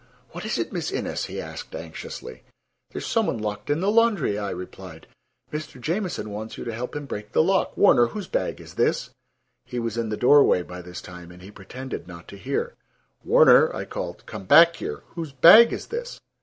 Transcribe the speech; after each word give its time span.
"What 0.31 0.45
is 0.45 0.57
it, 0.57 0.73
Miss 0.73 0.91
Innes?" 0.91 1.25
he 1.25 1.39
asked 1.39 1.75
anxiously. 1.75 2.41
"There 2.89 2.97
is 2.99 3.05
some 3.05 3.27
one 3.27 3.37
locked 3.37 3.69
in 3.69 3.81
the 3.81 3.91
laundry," 3.91 4.35
I 4.35 4.49
replied. 4.49 5.05
"Mr. 5.53 5.79
Jamieson 5.79 6.31
wants 6.31 6.57
you 6.57 6.63
to 6.63 6.73
help 6.73 6.95
him 6.95 7.05
break 7.05 7.33
the 7.33 7.43
lock. 7.43 7.77
Warner, 7.77 8.07
whose 8.07 8.27
bag 8.27 8.59
is 8.59 8.73
this?" 8.73 9.11
He 9.63 9.77
was 9.77 9.97
in 9.99 10.09
the 10.09 10.17
doorway 10.17 10.63
by 10.63 10.81
this 10.81 11.03
time, 11.03 11.29
and 11.31 11.43
he 11.43 11.51
pretended 11.51 12.07
not 12.07 12.27
to 12.29 12.35
hear. 12.39 12.73
"Warner," 13.23 13.71
I 13.75 13.85
called, 13.85 14.25
"come 14.25 14.45
back 14.45 14.77
here. 14.77 15.03
Whose 15.13 15.33
bag 15.33 15.71
is 15.71 15.85
this?" 15.85 16.19